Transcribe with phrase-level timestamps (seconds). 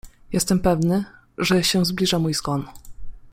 [0.33, 1.03] —Jestem pewny,
[1.37, 2.65] że się zbliża mój zgon.